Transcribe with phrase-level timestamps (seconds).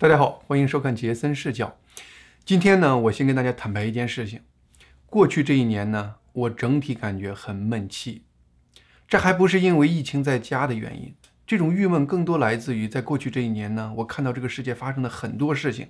[0.00, 1.76] 大家好，欢迎收看杰森视角。
[2.44, 4.42] 今天呢，我先跟大家坦白一件事情：
[5.06, 8.22] 过去这一年呢，我整体感觉很闷气。
[9.08, 15.88] 这还不是因为疫情在家的原因，这种郁闷更多来自于在过去这一年呢，我看到这个世界发生了很多事情，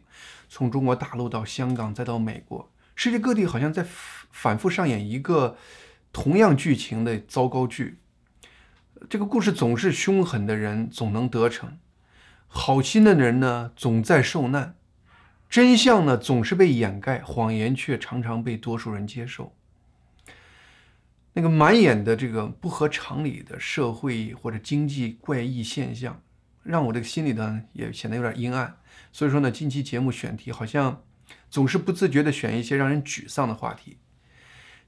[0.48, 3.84] 从中国大陆到香港再到美国，世界各地好像在
[4.30, 5.58] 反复上演一个
[6.14, 7.98] 同样剧情的糟糕剧。
[9.10, 11.76] 这个故事总是凶狠的人总能得逞。
[12.48, 14.74] 好心的人呢，总在受难；
[15.48, 19.54] 真相呢，总是被掩盖；谎言却常常被多数人接受。
[21.34, 26.20] 那个满眼的这个不合常理的社会或者经济怪异现象，
[26.64, 28.76] 让我这个心里呢也显得有点阴暗。
[29.12, 31.04] 所以说呢，近期节目选题好像
[31.48, 33.98] 总是不自觉地选一些让人沮丧的话题。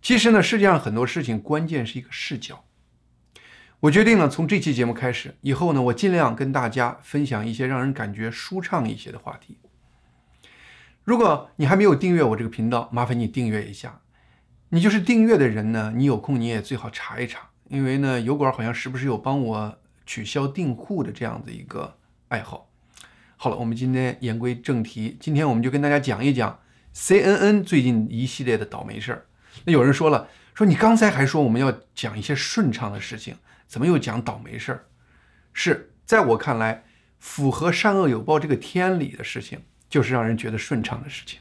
[0.03, 2.65] 其实呢，世界上很多事情关键是一个视角。
[3.81, 9.57] 我决定了，从这期节目开始，以后呢，我尽量跟大家分享一些让人感觉舒畅一些的话题。
[11.03, 14.03] 如果你还没有订阅我这个频道，麻烦你订阅一下。
[14.69, 21.97] 你就是订阅的人呢，你有空你也最好查一查，因为呢，油管好像时不时有帮我取消订户的这样的一个
[22.29, 22.69] 爱好。
[23.39, 26.61] 好了，我们今天言归正题，今天我们就跟大家讲一讲
[26.95, 29.27] CNN 最近一系列的倒霉事儿。
[29.65, 33.37] 那有人说了，说你刚才还说我们要讲一些顺畅的事情。
[33.71, 34.87] 怎么又讲倒霉事儿？
[35.53, 36.83] 是在我看来，
[37.21, 41.39] 符合善恶有报这个天理的事情，就是让人觉得顺畅的事情。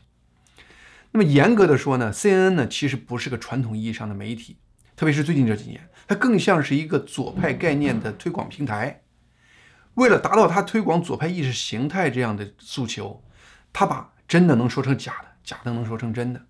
[1.11, 4.59] 那么严格的说呢，CNN 呢其实不是个传统意义上的媒体，
[4.95, 9.01] 特别是最近这几年，它更像是一个左派概念的推广平台。
[9.95, 13.23] 为了达到它推广左派意识形态这样的诉求，
[13.73, 16.45] 它把真的能说成假的，假的能说成真的。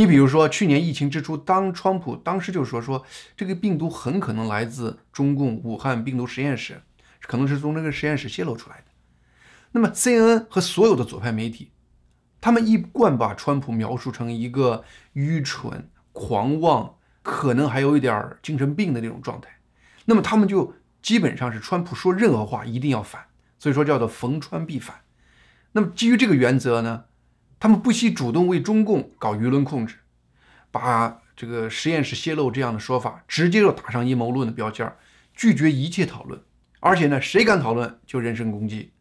[0.00, 3.04] 你比如说，去年疫情之初，当川普当时就说说
[3.36, 6.80] 这个病毒很可能来自中共武汉病毒实验室，
[7.20, 8.84] 可能是从这个实验室泄露出来的。
[9.72, 11.72] 那么 CNN 和所有的左派媒体，
[12.40, 19.50] 他们一贯把川普描述成一个愚蠢、狂妄，可能还有一点精神病的那种状态。
[20.06, 20.72] 那么他们就
[21.02, 23.26] 基本上是川普说任何话一定要反，
[23.58, 25.02] 所以说叫做逢川必反。
[25.72, 27.04] 那么基于这个原则呢？
[27.60, 29.96] 他们不惜主动为中共搞舆论控制，
[30.70, 34.90] 把这个实验室泄露这样的说法直接就打上阴谋论的标签，
[35.34, 36.42] 拒绝一切讨论，
[36.80, 38.92] 而且呢，谁敢讨论就人身攻击。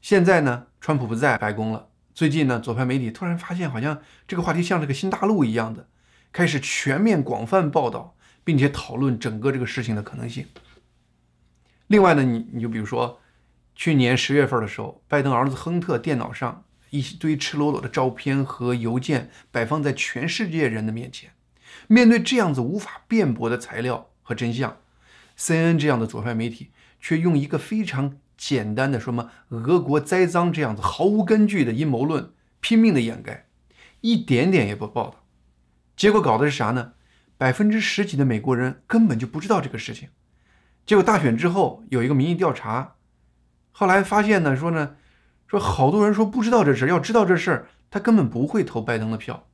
[0.00, 5.86] 现在呢，川普不在白宫了，最近呢，左派媒体突然发现，好像这个话题像是个新大陆一样的，
[6.32, 10.46] 开始全面广泛报道，并且讨论整个这个事情的可能性。
[11.88, 13.20] 另外呢，你你就比如说，
[13.74, 16.62] 去年十月份的时候，拜登儿子亨特电脑上。
[16.98, 21.30] 一堆赤裸裸的照片和邮件摆放在全世界人的面前，
[21.88, 24.78] 面对这样子无法辩驳的材料和真相
[25.38, 26.70] ，CNN 这样的左派媒体
[27.00, 33.46] 却用一个非常简单的什么俄国栽赃这样子毫无根据的阴谋论拼命的掩盖，
[34.00, 35.24] 一点点也不报道。
[35.96, 36.92] 结果搞的是啥呢？
[37.36, 40.08] 百分之十几的美国人根本就不知道这个事情。
[40.84, 42.96] 结果大选之后有一个民意调查，
[43.72, 44.96] 后来发现呢，说呢。
[45.46, 49.46] 说好多人说不知道这事儿，要知道这事儿，他根本不会投拜登的票。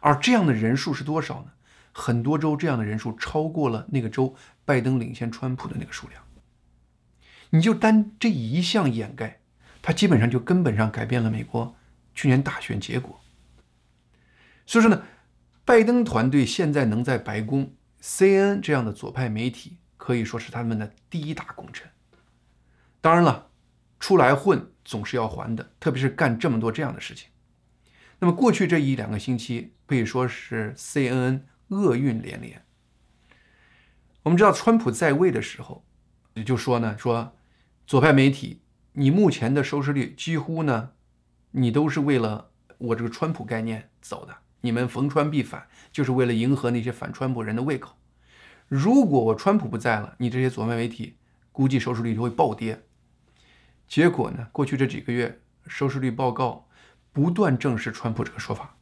[0.00, 1.52] 而这样的人数是多少呢？
[1.92, 6.22] 很多州这样的人数超过了那个州拜登领先川普的那个数量。
[7.50, 9.40] 你就单这一项掩盖，
[9.82, 11.74] 它基本上就根本上改变了美国
[12.14, 13.20] 去年大选结果。
[14.66, 15.02] 所以说呢，
[15.64, 21.90] 拜登团队现在能在白宫，CNN 这样的左派媒体可以说是他们的第一大功臣。
[23.00, 23.49] 当然了，
[24.00, 24.66] 出来混。
[24.82, 27.28] 总是要还的，特别是干这么多这样的事情。
[28.18, 32.64] 那么过去这一两个星期可以说是 CNN 厄运连连。
[34.24, 35.84] 我们知道川普在位的时候，
[36.34, 37.36] 也就说呢，说
[37.86, 38.62] 左派媒体，
[38.94, 40.90] 你目前的收视率几乎呢，
[41.52, 47.96] 你都是为了我这个川普概念走的，你们逢川必反，就是为了迎合那些反川普人的胃口。
[48.66, 51.18] 如果我川普不在了，你这些左派媒体
[51.52, 52.82] 估计收视率就会暴跌。
[53.90, 54.46] 结果呢？
[54.52, 56.68] 过去这几个月收视率报告
[57.12, 58.76] 不断证实川普这个说法。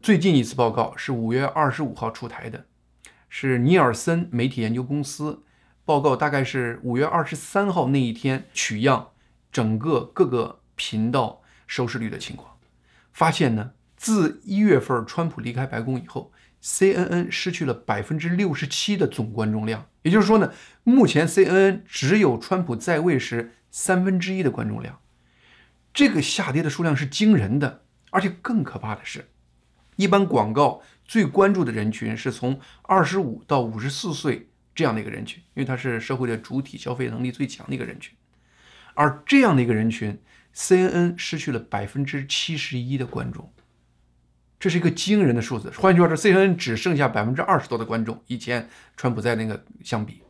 [0.00, 2.66] 最近一次报告是五月二十五号出台的，
[3.28, 5.44] 是尼尔森媒体研究公司
[5.84, 9.10] 报告，大概是五月二十三号那一天取样
[9.52, 12.56] 整个各个频道收视率的情况，
[13.12, 19.86] 发现呢，自一月份川普离开白宫以后，CNN 失去了百分之六十七的总观众量。
[20.02, 23.52] 也就是说呢，目前 CNN 只有川普在位时。
[23.72, 25.00] 三分之一的观众量，
[25.92, 29.30] 这个下跌的数量是惊人的，而且更可怕的是，
[29.96, 38.14] 一般广告最关注的人群是从二十五到五十四岁这样的一个人群，因为它是社会的主体，消费能力最强的一个人群，
[38.94, 40.22] 而这样的一个人群
[40.54, 43.50] CNN 失去了百分之七十一的观众，
[44.60, 45.70] 这是一个惊人的数字。
[45.70, 48.68] 换句话说，CNN 只剩下百分之二十多的观众，以前
[48.98, 50.22] 川普在那个相比。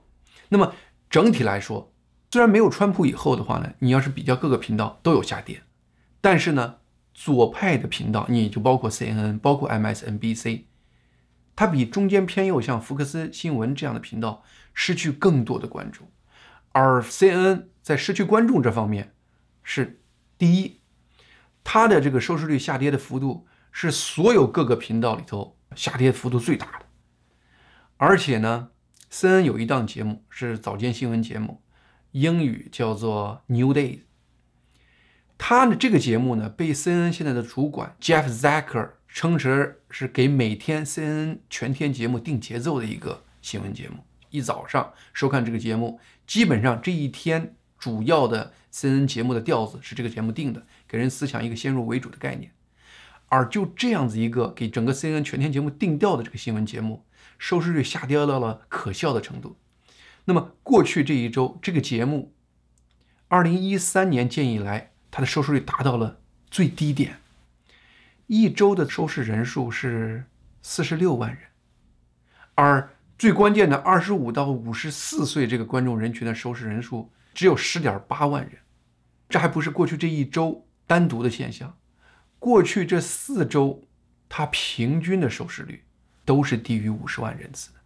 [0.48, 0.74] 那么
[1.10, 1.91] 整体来说，
[2.32, 5.64] 虽然没有川普以后的话呢，你要是比较各个频道都有下跌，
[6.22, 6.76] 但是呢，
[7.12, 10.62] 左派的频道，你就包括 CNN，包括 MSNBC，
[11.54, 14.42] 它比中间偏右像福克斯新闻这样的频道
[14.72, 16.10] 失去更多的关注，
[16.70, 19.12] 而 CNN 在失去观众这方面
[19.62, 20.00] 是
[20.38, 20.80] 第一，
[21.62, 26.86] 它的这个收视率下跌的幅度是所有各个频道里头下跌幅度最大的，
[27.98, 28.70] 而且呢
[29.10, 31.60] ，CNN 有一档节目是早间新闻节目。
[32.12, 34.00] 英语叫做 New Days
[35.36, 44.04] 他的这个节目呢，被 CNN 现在的主管 Jeff Zucker 称成是给每天 CNN 全天节目定节奏的一个新闻节目。
[44.30, 52.52] 一早上收看这个节目，基本上这一天主要的 CNN 节目的调子是这个节目定的，给人思想一个先入为主的概念。
[53.26, 57.04] 而就这样子一个给整个 CNN 全天节目定调的这个新闻节目，
[57.38, 59.56] 收视率下跌到了可笑的程度。
[60.24, 62.32] 那么过去这一周，这个节目，
[63.28, 67.16] 二零一三年建以来，它的收视率达到了最低点，
[68.28, 70.24] 一周的收视人数是
[70.62, 71.40] 四十六万人，
[72.54, 78.52] 而最关键的二十五到五十四岁这个观众人群的收视人数只有十点八万人，
[79.28, 81.76] 这还不是过去这一周单独的现象，
[82.38, 83.82] 过去这四周，
[84.28, 85.82] 它平均的收视率
[86.24, 87.81] 都是低于五十万人次的。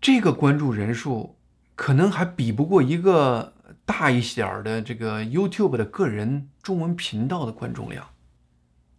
[0.00, 1.36] 这个关注人数
[1.74, 3.52] 可能还比不过一个
[3.84, 8.08] 大一点儿的这个 YouTube 的个人中文频道的观众量。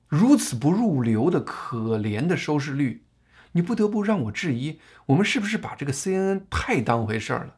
[0.08, 3.04] 如此不入流的可怜的收视率，
[3.54, 7.56] 你不得不让我质疑，我们是不是把这个 CNN 太当回事儿了？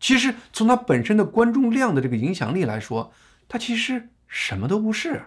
[0.00, 3.12] 其实从它本身的观众量的这个影响力来说，
[3.46, 5.22] 它其实什么都不是。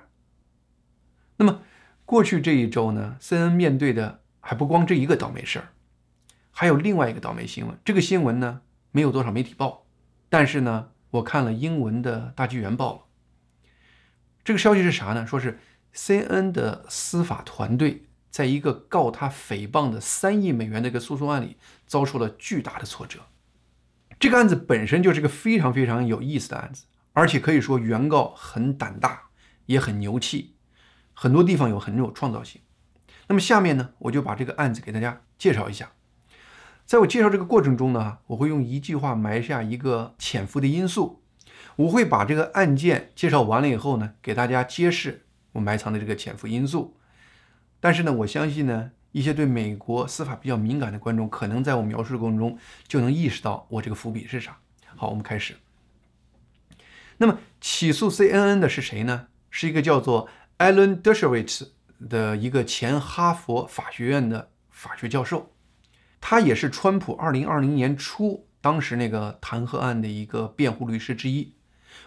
[1.37, 1.61] 那么
[2.05, 5.69] 过去这一周呢，CNN 面对的还不光这一个倒霉事儿。
[6.59, 9.85] 还有另外一个倒霉新闻，这个新闻呢没有多少媒体报，
[10.27, 13.01] 但是呢我看了英文的大纪元报了。
[14.43, 15.27] 这个消息是啥呢？
[15.27, 15.59] 说是
[15.93, 23.19] C N 的司法团队在一个告他诽谤的三亿美元的一个诉讼案里遭受了巨大的挫折。
[24.19, 29.25] 这个案子本身就是个非常非常有意思的案子，而且可以说原告很胆大，
[29.67, 30.55] 也很牛气，
[31.13, 32.59] 很多地方有很有创造性。
[33.27, 35.91] 那么下面呢，我就把这个案子给大家介绍一下。
[36.87, 41.21] 在我介绍这个过程中呢，我会用一句话埋下一个潜伏的因素。
[41.75, 46.95] 我会把这个案件介绍完了以后呢，给大家揭示我埋藏的这个潜伏因素。
[47.81, 52.57] 但是呢，我相信呢，一些对美国司法比较敏感的观众，可能在我描述的过程中
[52.87, 54.57] 就能意识到我这个伏笔是啥。
[54.95, 55.55] 好，我们开始。
[57.17, 59.27] 那么起诉 CNN 的是谁呢？
[59.51, 61.67] 是一个叫做 Alan Dershowitz
[62.07, 65.51] 的一个前哈佛法学院的法学教授。
[66.19, 71.53] 他也是川普二零二零年初当时那个弹劾案的一个辩护律师之一。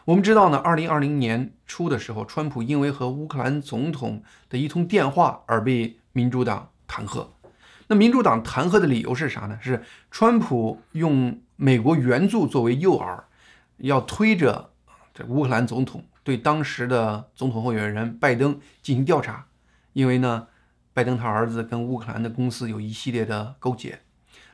[0.05, 7.27] 我们知道呢，二零二零年初的时候，川普因为和乌克兰总统的一通电话而被民主党弹劾。
[7.89, 9.59] 那民主党弹劾的理由是啥呢？
[9.63, 13.21] 是川普用美国援助作为诱饵，
[13.79, 14.71] 要推着
[15.15, 19.47] 这乌克兰总统对当时的总统候选人拜登进行调查，
[19.93, 20.47] 因为呢。
[21.01, 24.01] 拜登他儿子跟乌克兰的公司有一系列的勾结，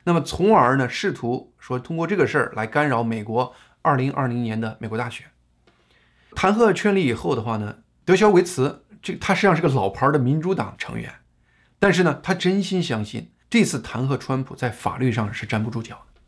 [0.05, 5.27] 那么从而呢试图说通过这个事儿来干扰美国二零二零年的美国大选。
[6.33, 11.15] 弹劾确立以后的话呢，德肖维茨这他实际上是个老牌的民主党成员，
[11.79, 16.21] 但是呢他真心相信这次弹劾川普在法律上是站不住脚的。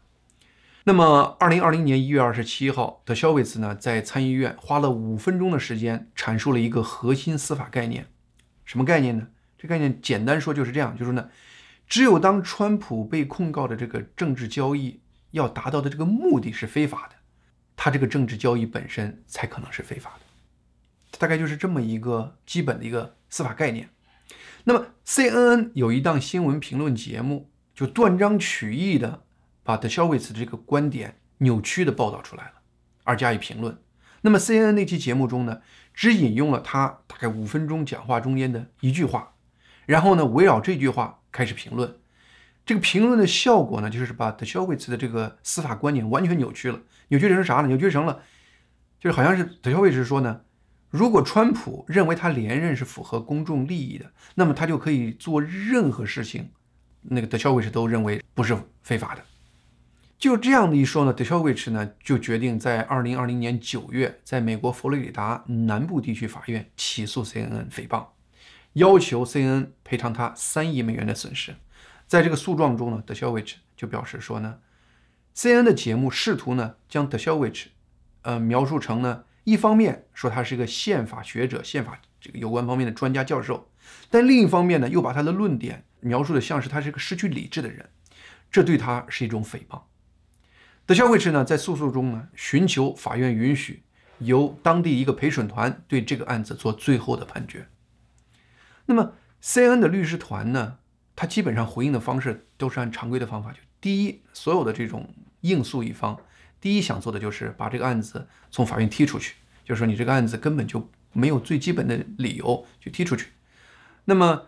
[0.83, 8.07] 那么二零二零年一月二十七号，德肖维茨呢在参议院花了五分钟的时间阐述了一个核心司法概念，
[8.65, 9.27] 什么概念呢？
[9.61, 11.29] 这概念简单说就是这样，就是呢，
[11.85, 15.01] 只有当川普被控告的这个政治交易
[15.31, 17.15] 要达到的这个目的是非法的，
[17.75, 23.89] 他这个政治交易本身才可能是非法的，大概就是这么一个基本的一个司法概念。
[24.63, 29.23] 那么 CNN 有一档新闻评论节目，就断章取义的
[29.63, 32.53] 把德肖维茨的这个观点扭曲的报道出来了，
[33.03, 33.77] 而加以评论。
[34.21, 35.61] 那么 CNN 那期节目中呢，
[35.93, 39.33] 只引用了他大概五分钟讲话中间的一句话。
[39.89, 41.95] 然后呢，围绕这句话开始评论，
[42.63, 46.79] 这个评论的效果呢，就是把德肖维茨的这个司法观点完全扭曲了。
[47.07, 47.67] 扭曲成啥呢？
[47.67, 48.21] 扭曲成了，
[48.99, 50.41] 就是好像是德肖维茨说呢，
[50.91, 56.51] 如果川普认为他连任是符合公众利益的，那么他就可以做任何事情，
[57.01, 59.23] 那个德肖维茨都认为不是非法的。
[60.19, 68.05] 就这样的一说呢，德肖维奇呢就决定在二零二零年九月，在美国佛罗里达南部地区法院起诉 CNN 诽谤，
[68.73, 71.55] 要求 CNN 赔偿他三亿美元的损失。
[72.07, 74.59] 在这个诉状中呢，德肖维奇就表示说呢
[75.35, 77.69] ，CNN 的节目试图呢将德肖维奇，
[78.23, 83.69] 呃描述成呢，一方面说他是一个宪法学者、宪法这个有关方面的专家教授，
[84.09, 87.89] 但另一方面呢又把他的论点描述的像是他是一个失去理智的人，
[88.51, 89.81] 这对他是一种诽谤。
[90.85, 93.83] 德肖维奇呢，在诉讼中呢，寻求法院允许
[94.17, 97.67] 由当地一个陪审团对这个案子做最后的判决。
[98.89, 100.79] 那么 C N 的律师团呢，
[101.15, 106.19] 他基本上回应的方式都是按常规的方法，就第一，所有的这种应诉一方，
[106.59, 113.27] 第一想做的就是把这个案子从法院踢出去，就是说你这个案子根本就没有最基本的理由就踢出去。
[114.05, 114.47] 那么，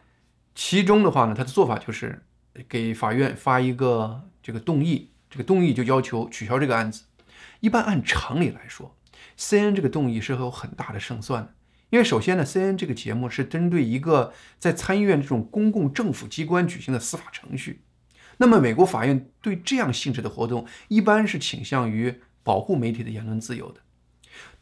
[0.55, 2.23] 其中的话呢，他的做法就是
[2.67, 5.11] 给法院发一个这个动议。
[5.29, 7.03] 这个动议就要求取消这个案子。
[7.61, 8.97] 一般按常理来说
[9.37, 11.53] ，CNN 这个动议是会有很大的胜算的，
[11.91, 17.83] 因为首先呢，CNN 这个节目是针对一个在参议院这种公共政府机关举行的司法程序。
[18.37, 23.81] 那么美国法院对这样性质的活动一般是倾向于保护媒体的言论自由的，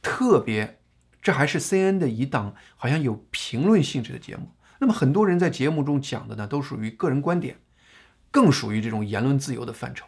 [0.01, 0.79] 特别
[1.21, 4.51] 这还是 CNN 的一档好像有评论性质的节目。
[4.79, 7.57] 那么很多人在节目中讲的呢，都属于个人观点，
[8.31, 10.05] 更属于这种言论自由的范畴。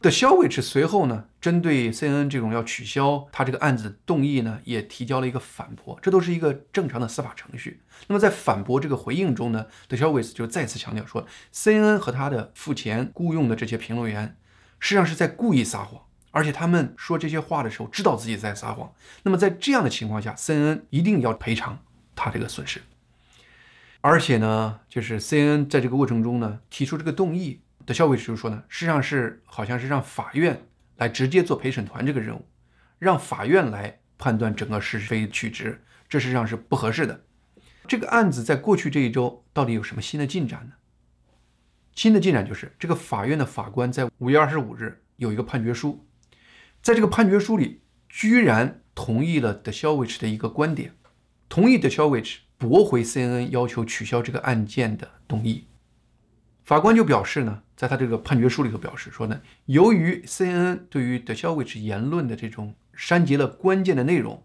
[0.00, 7.82] 的肖维奇随后呢，针对 CNN 这种要取消他这个案子动议呢，也提交了一个反驳，这都是一个正常的司法程序。
[8.06, 14.38] 那么在反驳这个回应中呢，德肖维奇就再次强调说，CNN 和他的付钱雇佣的这些评论员，
[14.78, 18.90] 实际上是在故意撒谎，而且他们说这些话的时候知道自己在撒谎。
[19.24, 21.78] 那么在这样的情况下，CNN 一定要赔偿
[22.16, 22.80] 他这个损失。
[24.00, 27.60] 而且呢，就是 CNN 在这个过程中呢，提出这个动议。
[27.90, 30.62] 的肖维奇就说呢，实际上是好像是让法院
[30.98, 32.46] 来直接做陪审团这个任务，
[33.00, 37.24] 让法院来判断整个是非曲直，这实际上是不合适的。
[37.88, 40.74] 这个案子在过去这一周到底有什么新的进展呢？
[41.96, 46.06] 新的进展就是这个法院的法官在五月二十五日有一个判决书，
[46.80, 50.94] 在这个判决书里居然同意了 The Shawish 的一个观点，
[51.48, 55.66] 同意 The Shawish 驳回 CNN 要求取消这个案件的动议。
[56.62, 64.44] 法官就表示呢，在他这个判决书里头表示说呢，由于 CNN 对于德肖维奇言论的这种删节了关键的内容，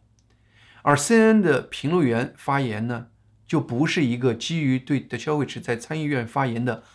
[0.83, 3.07] 而 CNN 的评论员发言呢，
[3.45, 6.85] 就不是一个基于对德肖维奇在参议院发言的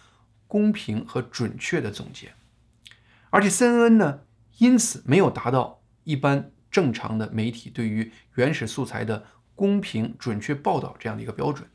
[0.47, 2.33] 公平和准确的总结，
[3.29, 4.21] 而且 CNN 呢，
[4.57, 11.69] 因此没有达到一般正常的媒体对于原始素材的公平准确报道这样的一个标准，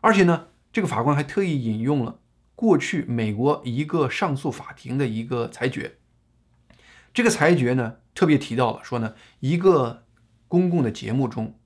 [0.00, 2.18] 而且呢，这个法官还特意引用了。
[2.62, 5.96] 过去美国一个上诉法庭的一个裁决，
[7.12, 10.04] 这个裁决呢特别提到了说呢，一个
[10.46, 11.58] 公共的节目中，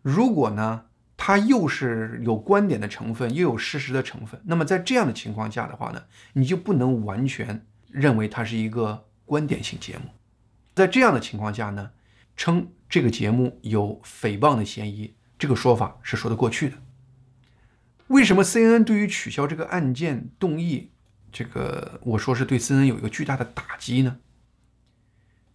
[0.00, 0.86] 如果呢
[1.18, 10.04] 它又是有观点的成分，又有事实的成分，那么在这样的情况下的话呢，你就不能完全认为它是一个观点性节目。
[10.74, 11.90] 在这样的情况下呢，
[12.38, 16.76] 称这个节目有诽谤的嫌疑，这个说法是说得过去的。
[18.12, 20.90] 为什么 CNN 对于取消这个案件动议，
[21.32, 24.18] 这个我说是对 CNN 有一个巨大的打击呢？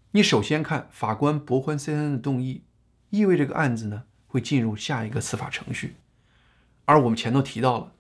[0.10, 2.64] 你首先看法官驳回 CNN 的动议，
[3.12, 5.98] 意味这个案子呢会进入下一个司法程序。
[6.86, 7.92] 而我们前头提到了，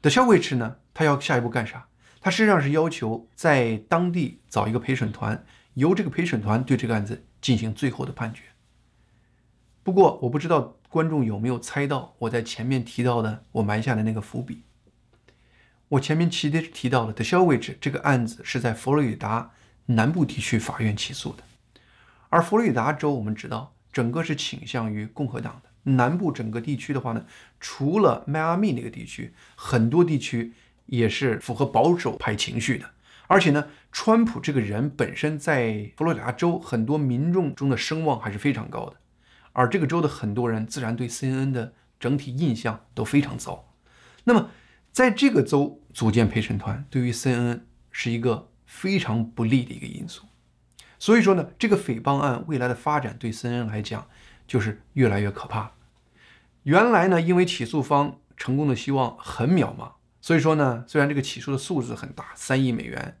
[0.00, 1.86] 德肖维奇呢，他要下一步干啥？
[2.22, 8.44] 他实际上是要求在当地找一个陪审团，由这个陪审团对这个案子进行最后的判决。
[9.82, 10.78] 不过我不知道。
[10.90, 14.64] 观众有没有猜到我在前面提到的我埋下的那个伏笔？
[15.90, 19.52] 我前面提的提到了德肖位置这个案子是在佛罗里达
[19.86, 21.44] 南部地区法院起诉的，
[22.28, 25.70] 而佛罗里达州我们知道整个是倾向于共和党的。
[25.92, 27.24] 南部整个地区的话呢，
[27.60, 30.52] 除了迈阿密那个地区，很多地区
[30.86, 32.90] 也是符合保守派情绪的。
[33.28, 38.96] 而且呢，川普这个人本身在佛罗里达州很多民众中的声望还是非常高的。
[39.52, 43.72] 而这个州的很多人自然对 CNN 的整体印象都非常糟。
[44.24, 44.50] 那么，
[44.92, 50.26] 在这个州组建陪审团，对于 CNN 是一个非常不利的一个因素。
[50.98, 54.06] 所以说呢，这个诽谤案未来的发展对 CNN 来讲
[54.46, 55.72] 就是越来越可怕。
[56.64, 63.18] 原来呢，因为起诉方成功的希望很渺茫，所以说呢，虽然这个起诉的数字很大，三亿美元，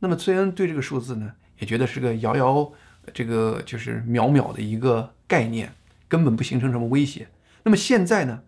[0.00, 2.72] 那么 CNN 对这个数字呢，也觉得是个遥遥。
[3.14, 5.72] 这个就是渺渺的一个概念，
[6.08, 7.28] 根本不形成什么威胁。
[7.64, 8.42] 那么现在呢，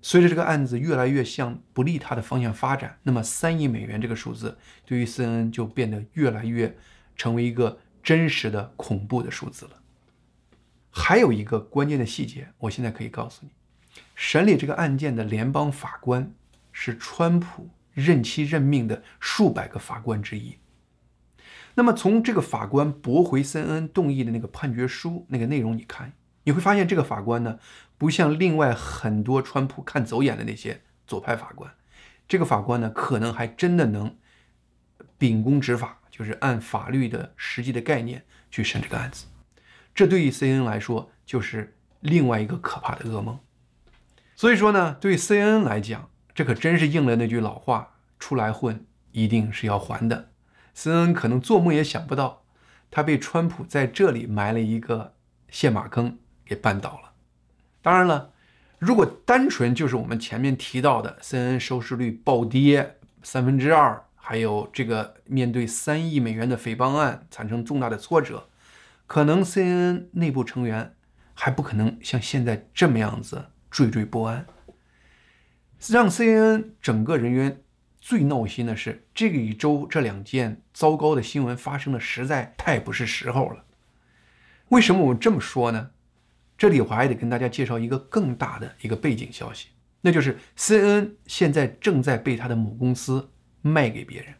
[0.00, 6.76] 随着这个案子越来越向不利他的方向发展，那么三亿美元这个数字对于 CNN 就变得越来越
[7.16, 9.72] 成为一个真实的恐怖的数字了。
[10.90, 13.50] 还有一个关键的细节，我现在可以告诉你，
[14.14, 16.32] 审理这个案件的联邦法官
[16.72, 20.56] 是川普任期任命的数百个法官之一。
[21.74, 26.12] 那么从这个法官驳回 CNN 动议的那个判决书那个内容，你看，
[26.44, 27.58] 你会发现这个法官呢，
[27.98, 31.74] 不像另外很多川普看走眼的那些左派法官，
[32.26, 34.16] 这个法官呢，可能还真的能
[35.18, 39.26] 秉公执法，就是按法律的实际的概念去审这个案子。
[39.94, 43.38] 这对于 CNN 来说，就是另外一个可怕的噩梦。
[44.34, 50.30] 所以说呢，对 CNN 来讲，这可真是应了那句老话：出来混，一定是要还的。
[50.72, 52.44] 森恩可能做梦也想不到，
[52.90, 55.14] 他被川普在这里埋了一个
[55.50, 56.18] 陷马坑
[56.50, 57.12] 给绊倒了。
[57.80, 58.32] 当然了，
[58.80, 68.48] 如果单纯就是我们前面提到的 CNN 收视率暴跌三分之二，还有这个面对三亿美元的诽谤案产生重大的挫折，
[69.06, 70.96] 可能 CNN 内部成员
[71.34, 74.44] 还不可能像现在这么样子惴惴不安，
[75.88, 77.62] 让 CNN 整个人员。
[78.02, 83.66] 最闹心的是，这一周这两件糟糕的新闻发生的实在太不是时候了。
[84.70, 85.90] 为什么我这么说呢？
[86.60, 89.68] 这里我还得跟大家介绍一个更大的一个背景消息，
[90.02, 93.30] 那就是 CNN 现在正在被他的母公司
[93.62, 94.34] 卖给别人。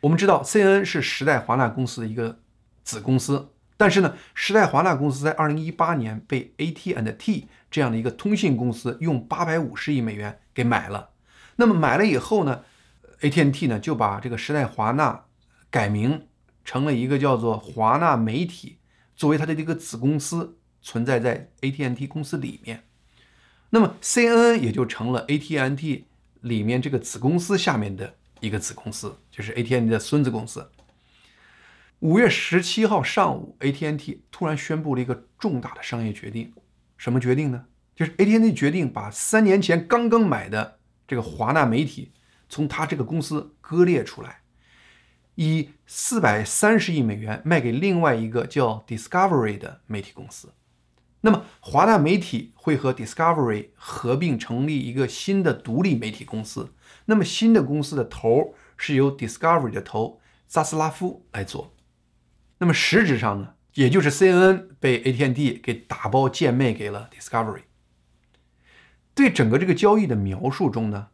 [0.00, 2.40] 我们知道 CNN 是时代华纳公司的一个
[2.84, 11.10] 子公司，但是呢，时代华纳公司在2018年被 AT&T 这样的一个通信公司用850亿美元给买了。
[11.56, 12.62] 那么买了以后呢
[13.20, 15.26] ，AT&T 呢就把这个时代华纳
[15.70, 16.28] 改名
[16.64, 18.78] 成了一个叫做华纳媒体，
[19.14, 22.84] 作为它的这个子公司存在在 AT&T 公司里面。
[23.70, 26.04] 那么 CNN 也就成了 AT&T
[26.42, 30.70] 里面这个子公司下面的一个子公司，就是 AT&T 的孙子公司。
[31.98, 36.52] 五月十七号上午，AT&T 突然宣布了一个重大的商业决定，
[36.96, 37.64] 什么决定呢？
[37.96, 40.78] 就是 AT&T 决定把三年前刚刚买的。
[41.08, 42.12] 这个华纳媒体
[42.48, 44.42] 从他这个公司割裂出来，
[45.34, 50.52] 以四百三十亿美元卖给另外一个叫 Discovery 的媒体公司。
[51.26, 56.72] 那么华纳媒体会和 Discovery 合并成立一个新的独立媒体公司。
[57.06, 61.74] 那么新的公司的头是由 Discovery 的头扎斯拉夫来做。
[62.58, 67.62] 那么实质上呢，也就是 CNN 被 AT&T 给打包贱卖给了 Discovery。
[69.12, 71.08] 对整个这个交易的描述中呢，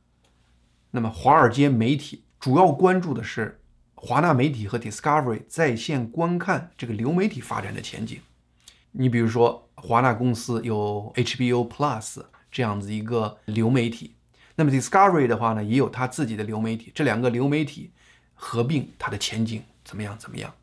[0.91, 3.63] 那么华尔街媒体主要关注的是
[3.95, 8.21] 华纳媒体和 Discovery 在线观看这个流媒体发展的前景。
[8.93, 14.15] 你比如说，华纳公司有 HBO Plus 这样子一个流媒体，
[14.55, 16.93] 那么 Discovery 的话呢，也有它自己的流媒体。
[16.95, 17.91] 这两个流媒体
[18.35, 20.17] 合并，它的前景怎么样？
[20.19, 20.55] 怎么样？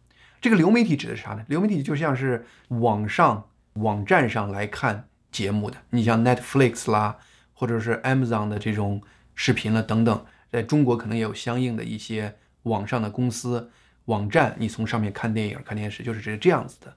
[0.41, 1.43] 这个流媒体指的是啥呢？
[1.47, 7.17] 流媒体就像是网上网站上来看节目的，你像 Netflix 啦。
[7.51, 9.01] 或者是 Amazon 的这种
[9.35, 13.69] 视频了等等，在中国可能也有相应的一些网上的公司
[14.05, 16.95] 网站，你从上面看电影、看电视，就是这这样子的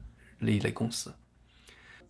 [0.49, 1.13] 一类公司。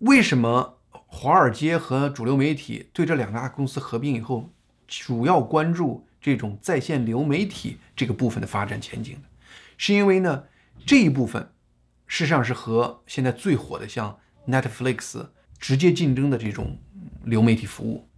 [0.03, 4.53] 为什么华尔街和主流媒体对这两大公司合并以后，
[4.89, 9.23] 主要关注这种在线流媒体这个部分的发展前景呢？
[9.79, 10.45] 是因为呢
[10.85, 11.53] 这一部分
[12.09, 15.29] 事实上是和现在最火的像 Netflix
[15.61, 16.79] 直接竞争的这种
[17.23, 18.09] 流媒体服务。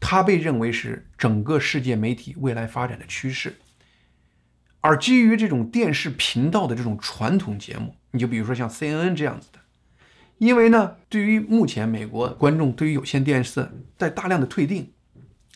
[0.00, 3.58] 它被认为是整个世界媒体未来发展的趋势，
[4.80, 9.58] 而基于这种电视频道的这种传统节目，你就比如说像 CNN 这样子的，
[10.38, 14.92] 因为呢，对于目前美国观众对于有线电视在大量的退订，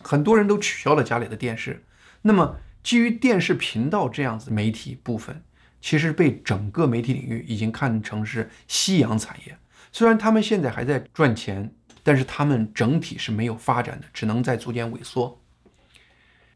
[0.00, 1.84] 很多人都取消了家里的电视，
[2.22, 5.42] 那么基于电视频道这样子媒体部分，
[5.80, 9.56] 其实被整个媒体领域已经看成是夕阳产业，
[9.92, 11.74] 虽然他们现在还在赚钱。
[12.02, 15.42] 但是他们整体是没有发展的，只能在逐渐萎缩。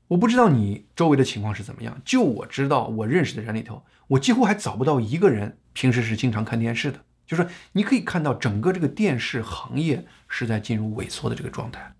[0.08, 7.04] 我不知道你周围的情况是怎么样，就我知道，我认识的人里头，我几乎还找不到一个人平时是经常看电视的。
[7.26, 11.94] 就是你可以看到，整个这个电视行业是在进入萎缩的这个状态。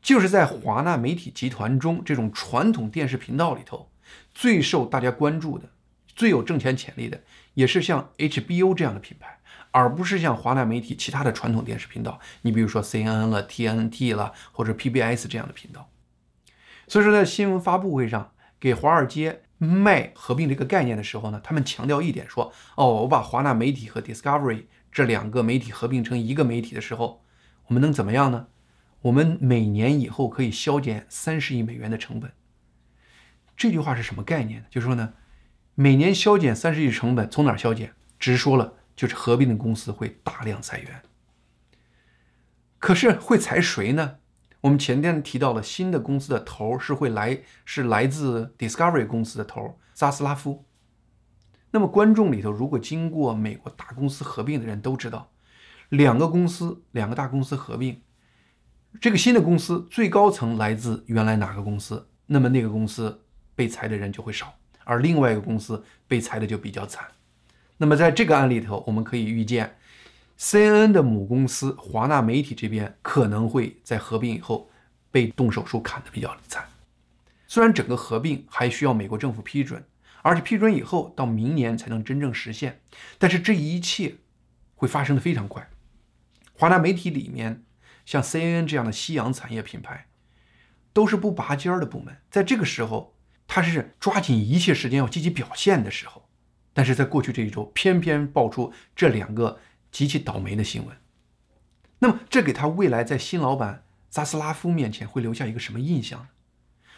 [0.00, 3.92] 就是在华纳媒体集团中，这种传统电视频道里头，
[4.34, 5.70] 最受大家关注的、
[6.06, 7.20] 最有挣钱潜力的，
[7.54, 9.38] 也是像 HBO 这样的品牌。
[9.74, 15.88] 而不是像华纳媒体其他的传统电视频道，你比如说 CNN 了、TNT 了，或者 PBS 这样的频道。
[16.86, 27.24] 所以说，在新闻发布会上给华尔街卖合并这个概念的时候呢，他们强调一点说：“哦，我把华纳媒体和 Discovery 这两个媒体合并成一个媒体的时候，
[27.66, 28.48] 我们能怎么样呢？
[29.02, 32.32] 我们每年以后可以削减三十亿美元的成本。
[33.56, 34.66] 这句话是什么概念呢？
[34.70, 35.14] 就是说呢，
[35.74, 37.92] 每年削减三十亿成本，从哪儿削减？
[38.18, 41.02] 直说了，就是合并的公司会大量裁员。
[42.78, 44.16] 可是会裁谁呢？
[44.62, 50.64] 我们前天提到了新的公司的头是会来，是来自 Discovery 公司的头扎斯拉夫。
[51.72, 55.32] 那么观众里头，如果经过美国大公司合并的人都知道，
[55.88, 58.02] 两个公司，两个大公司合并，
[59.00, 63.24] 这个新的公司最高层来自原来哪个公司，那么那个公司
[63.56, 67.04] 被裁的人就会少，而另外一个公司被裁的就比较惨。
[67.78, 69.76] 那么在这个案例头，我们可以预见。
[70.42, 74.68] CNN 的母公司华纳媒体这边可能会在合并以后
[75.12, 76.64] 被动手术砍得比较惨。
[77.46, 79.84] 虽然整个合并还需要美国政府批准，
[80.22, 82.80] 而且批准以后到明年才能真正实现，
[83.18, 84.16] 但是这一切
[84.74, 85.70] 会发生的非常快。
[86.54, 87.62] 华纳媒体里面
[88.04, 90.08] 像 CNN 这样的夕阳产业品牌
[90.92, 93.14] 都是不拔尖儿的部门，在这个时候，
[93.46, 96.24] 他是抓紧一切时间要积极表现的时候，
[96.72, 99.60] 但是在过去这一周，偏偏爆出这两个。
[99.92, 100.96] 极其倒霉的新闻，
[102.00, 106.28] 那么这给他未来在新老板扎斯拉夫面前会留下一个什么印象呢？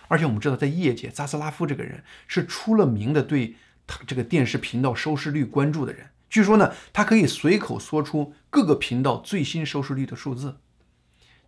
[0.09, 6.11] 而且我们知道，在业界，扎斯拉夫这个人是出了名的对他这个电视频道收视率关注的人。
[6.31, 10.59] 据说呢，他可以随口说出各个频道最新收视率的数字。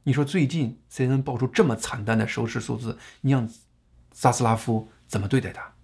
[0.04, 3.48] 你说最近 CNN 爆出这么惨淡的收视数字，你让
[4.10, 5.74] 扎斯拉夫怎么对待他？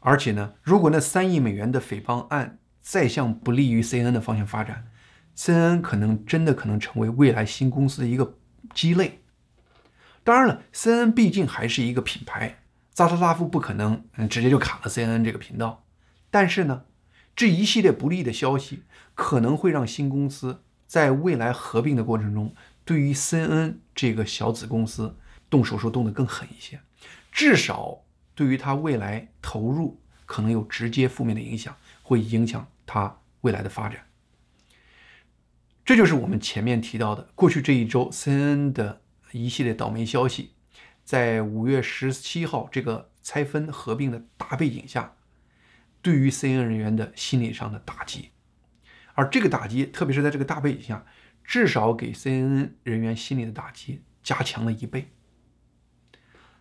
[0.00, 2.58] 而且呢，如果那三亿美元的诽谤案，
[2.90, 4.86] 再向不利于 CNN 的方向发展
[5.36, 8.38] ，CNN 可能真的可能成为未来新公司的一个
[8.72, 9.20] 鸡肋。
[10.24, 12.62] 当然了，CNN 毕竟还是一个品牌，
[12.94, 15.84] 扎特拉夫不可能直接就砍了 CNN 这个频道。
[16.30, 16.86] 但是呢，
[17.36, 22.54] 这一系列不利的消息可能会让新公司在未来合并的过程中，
[22.86, 25.18] 对于 CNN 这个小子公司
[25.50, 26.80] 动手术动得更狠一些，
[27.30, 27.98] 至少
[28.34, 32.66] 对于它未来投入可能有直接负面的影响，会影响。
[32.88, 34.06] 它未来的发展，
[35.84, 40.54] 这就是我们前面提到的过去这一周 CNN 的一系列倒霉消息，
[41.04, 45.16] 在五月十七号这个拆分合并的大背景下，
[46.00, 48.30] 对于 CNN 人员的心理上的打击，
[49.12, 51.04] 而这个打击，特别是在这个大背景下，
[51.44, 55.12] 至少给 CNN 人员心理的打击加强了一倍。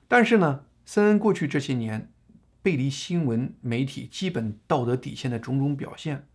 [0.10, 2.12] 但是呢，CNN 过去这些年。
[2.68, 6.28] 背离新闻媒体基本道德底线的种种表现，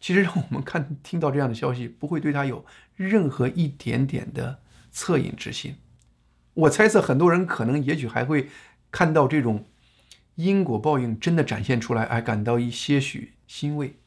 [0.00, 2.64] 其实让我们看听到这样的消息，不会对他有
[2.94, 4.60] 任何一点点的
[4.94, 5.74] 恻隐之心。
[6.54, 8.48] 我猜测很多人可能也许还会
[8.92, 9.66] 看到这种
[10.36, 13.98] 因果报应真的展现出来，而感到一些许欣慰。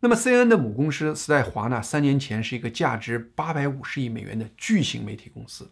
[0.00, 5.70] 那么，C N 的母公司时代华纳三年前是一个价值八百五十亿美元的巨型媒体公司，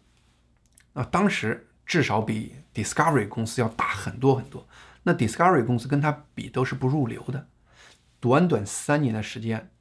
[0.93, 4.67] 啊，当时至少比 Discovery 公司要大很多很多。
[5.03, 7.47] 那 Discovery 公司跟它比都是不入流的，
[8.19, 9.71] 短短三年的时间，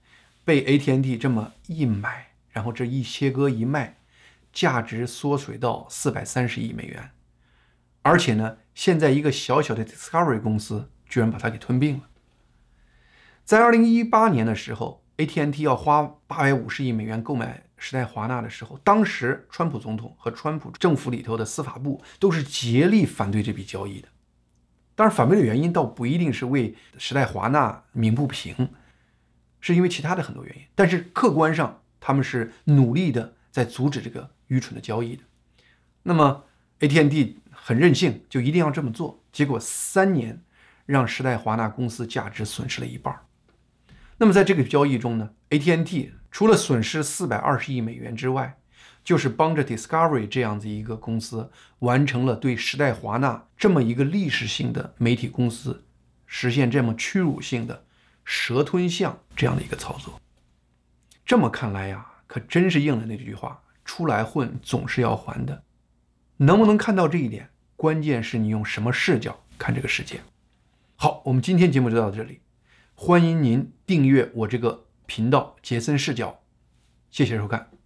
[0.44, 3.98] 被 AT&T 这么一买，然后这一切割一卖，
[4.52, 7.10] 价值缩水到四百三十亿美元，
[8.02, 12.08] 而且呢，现在一个小小的 Discovery 公司居然把它给吞并了。
[13.44, 24.08] 在二零一八年的时候，AT&T 要花八百五十亿美元购买时代华纳的时候，当时川普总统和川普政府里头的司法部都是竭力反对这笔交易的。
[24.98, 28.70] 当然，反对的原因倒不一定是为时代华纳鸣不平，
[29.60, 30.62] 是因为其他的很多原因。
[30.74, 35.22] 但是客观上，他们是努力的在阻止这个愚蠢的交易的。
[36.02, 36.46] 那么
[36.80, 39.22] ，AT&T 很任性，就一定要这么做。
[39.30, 40.42] 结果三年
[40.84, 43.16] 让时代华纳公司价值损失了一半。
[44.16, 48.57] 那么在这个交易中呢，AT&T 除了损失四百二十亿美元之外，
[49.08, 55.86] 就是帮着 Discovery 这样子一个公司完成了对时代华纳这么一个历史性的媒体公司
[56.26, 57.86] 实现这么屈辱性的
[58.22, 60.20] 蛇吞象这样的一个操作。
[61.24, 65.62] 这么看来呀，可真是应了那句话：出来混总是要还的。
[66.36, 70.20] 能不能看到这一点，关键是你用什么视角看这个世界。
[70.96, 72.42] 好，我们今天节目就到这里，
[72.94, 76.42] 欢迎您订阅我这个频道杰森视角，
[77.10, 77.77] 谢谢收看。